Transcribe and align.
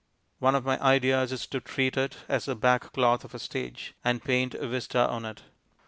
One 0.39 0.55
of 0.55 0.65
my 0.65 0.81
ideas 0.81 1.31
is 1.31 1.45
to 1.45 1.59
treat 1.59 1.95
it 1.95 2.17
as 2.27 2.45
the 2.45 2.55
back 2.55 2.91
cloth 2.91 3.23
of 3.23 3.35
a 3.35 3.37
stage, 3.37 3.93
and 4.03 4.23
paint 4.23 4.55
a 4.55 4.67
vista 4.67 5.07
on 5.07 5.25
it. 5.25 5.43